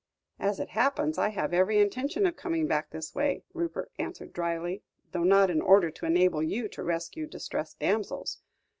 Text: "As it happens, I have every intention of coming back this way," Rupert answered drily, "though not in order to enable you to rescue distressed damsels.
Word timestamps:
"As 0.39 0.59
it 0.59 0.69
happens, 0.69 1.19
I 1.19 1.29
have 1.29 1.53
every 1.53 1.79
intention 1.79 2.25
of 2.25 2.35
coming 2.35 2.65
back 2.65 2.89
this 2.89 3.13
way," 3.13 3.43
Rupert 3.53 3.91
answered 3.99 4.33
drily, 4.33 4.81
"though 5.11 5.23
not 5.23 5.51
in 5.51 5.61
order 5.61 5.91
to 5.91 6.05
enable 6.07 6.41
you 6.41 6.67
to 6.69 6.81
rescue 6.83 7.27
distressed 7.27 7.77
damsels. 7.77 8.39